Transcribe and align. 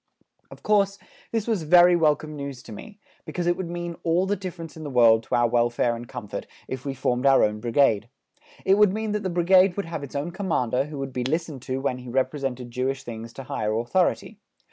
Of 0.49 0.63
course, 0.63 0.97
this 1.31 1.45
was 1.45 1.61
very 1.61 1.95
welcome 1.95 2.35
news 2.35 2.63
to 2.63 2.71
me, 2.71 2.97
because 3.23 3.45
it 3.45 3.55
would 3.55 3.69
mean 3.69 3.97
all 4.01 4.25
the 4.25 4.35
difference 4.35 4.75
in 4.75 4.83
the 4.83 4.89
world 4.89 5.21
to 5.25 5.35
our 5.35 5.47
welfare 5.47 5.95
and 5.95 6.07
comfort 6.07 6.47
if 6.67 6.85
we 6.85 6.95
formed 6.95 7.27
our 7.27 7.43
own 7.43 7.59
Brigade. 7.59 8.09
It 8.65 8.79
would 8.79 8.91
mean 8.91 9.11
that 9.11 9.21
the 9.21 9.29
Brigade 9.29 9.77
would 9.77 9.85
have 9.85 10.03
its 10.03 10.15
own 10.15 10.31
Commander 10.31 10.85
who 10.85 10.97
would 10.97 11.13
be 11.13 11.23
listened 11.23 11.61
to 11.69 11.81
when 11.81 11.99
he 11.99 12.09
represented 12.09 12.71
Jewish 12.71 13.03
things 13.03 13.31
to 13.33 13.43
higher 13.43 13.77
authority. 13.77 14.39